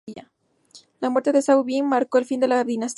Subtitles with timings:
[0.99, 2.89] La muerte de Zhao Bing marcó el fin de la dinastía Song.